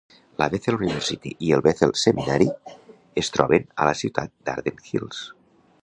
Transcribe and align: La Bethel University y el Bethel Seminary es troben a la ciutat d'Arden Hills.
La 0.35 0.47
Bethel 0.49 0.77
University 0.81 1.35
y 1.37 1.51
el 1.53 1.61
Bethel 1.67 1.91
Seminary 2.05 2.49
es 3.23 3.31
troben 3.37 3.69
a 3.85 3.91
la 3.91 3.95
ciutat 4.01 4.35
d'Arden 4.49 4.83
Hills. 4.89 5.23